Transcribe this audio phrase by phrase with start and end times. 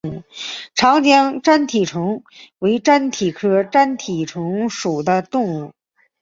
[0.73, 2.23] 长江粘体虫
[2.57, 5.73] 为粘体科粘体虫属的动物。